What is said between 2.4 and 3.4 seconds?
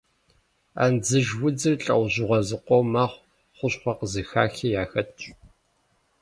зыкъом мэхъу,